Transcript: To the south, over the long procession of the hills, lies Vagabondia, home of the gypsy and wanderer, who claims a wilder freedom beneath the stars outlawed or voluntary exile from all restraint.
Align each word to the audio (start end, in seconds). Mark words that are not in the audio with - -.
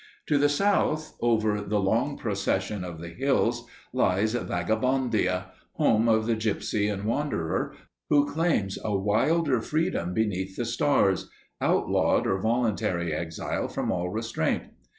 To 0.29 0.39
the 0.39 0.49
south, 0.49 1.15
over 1.21 1.61
the 1.61 1.79
long 1.79 2.17
procession 2.17 2.83
of 2.83 2.99
the 2.99 3.09
hills, 3.09 3.67
lies 3.93 4.33
Vagabondia, 4.33 5.51
home 5.73 6.09
of 6.09 6.25
the 6.25 6.33
gypsy 6.35 6.91
and 6.91 7.03
wanderer, 7.03 7.75
who 8.09 8.25
claims 8.25 8.79
a 8.83 8.97
wilder 8.97 9.61
freedom 9.61 10.15
beneath 10.15 10.55
the 10.55 10.65
stars 10.65 11.29
outlawed 11.61 12.25
or 12.25 12.39
voluntary 12.39 13.13
exile 13.13 13.67
from 13.67 13.91
all 13.91 14.09
restraint. 14.09 14.63